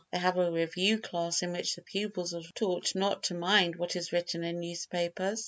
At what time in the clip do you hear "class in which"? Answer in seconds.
0.97-1.75